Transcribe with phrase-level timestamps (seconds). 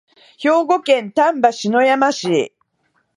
[0.39, 2.55] 兵庫県丹波篠山市